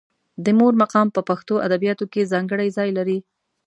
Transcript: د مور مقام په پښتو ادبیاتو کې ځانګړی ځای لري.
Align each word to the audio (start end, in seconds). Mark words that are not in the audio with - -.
د 0.45 0.47
مور 0.57 0.73
مقام 0.81 1.07
په 1.15 1.21
پښتو 1.29 1.53
ادبیاتو 1.67 2.05
کې 2.13 2.29
ځانګړی 2.31 2.67
ځای 2.77 2.89
لري. 2.97 3.17